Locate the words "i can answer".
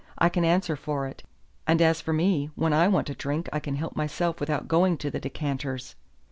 0.17-0.75